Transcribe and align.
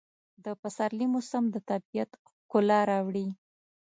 د 0.43 0.45
پسرلي 0.61 1.07
موسم 1.13 1.43
د 1.53 1.55
طبیعت 1.69 2.11
ښکلا 2.43 2.79
راوړي. 2.91 3.27